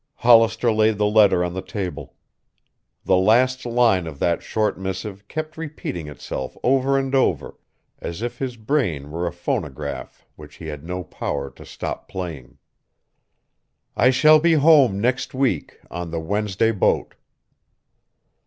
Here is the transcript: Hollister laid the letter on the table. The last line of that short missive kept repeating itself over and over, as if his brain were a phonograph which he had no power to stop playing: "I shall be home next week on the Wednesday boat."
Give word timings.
Hollister 0.15 0.71
laid 0.71 0.97
the 0.97 1.05
letter 1.05 1.43
on 1.45 1.53
the 1.53 1.61
table. 1.61 2.15
The 3.05 3.17
last 3.17 3.67
line 3.67 4.07
of 4.07 4.17
that 4.17 4.41
short 4.41 4.75
missive 4.79 5.27
kept 5.27 5.57
repeating 5.57 6.07
itself 6.07 6.57
over 6.63 6.97
and 6.97 7.13
over, 7.13 7.59
as 7.99 8.23
if 8.23 8.39
his 8.39 8.57
brain 8.57 9.11
were 9.11 9.27
a 9.27 9.31
phonograph 9.31 10.25
which 10.35 10.55
he 10.55 10.65
had 10.65 10.83
no 10.83 11.03
power 11.03 11.51
to 11.51 11.65
stop 11.67 12.09
playing: 12.09 12.57
"I 13.95 14.09
shall 14.09 14.39
be 14.39 14.53
home 14.53 14.99
next 14.99 15.35
week 15.35 15.77
on 15.91 16.09
the 16.09 16.19
Wednesday 16.19 16.71
boat." 16.71 17.13